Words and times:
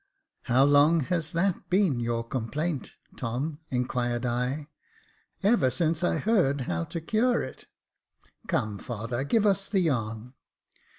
"How 0.51 0.63
long 0.63 1.01
has 1.01 1.31
that 1.33 1.69
been 1.69 1.99
your 1.99 2.23
complaint, 2.23 2.95
Tom?" 3.17 3.59
in 3.69 3.85
quired 3.87 4.25
I." 4.25 4.67
Ever 5.43 5.69
since 5.69 6.03
I 6.03 6.17
heard 6.17 6.61
how 6.61 6.85
to 6.85 6.99
cure 6.99 7.43
it. 7.43 7.65
Come, 8.47 8.79
father, 8.79 9.23
give 9.23 9.45
us 9.45 9.69
the 9.69 9.81
yarn." 9.81 10.33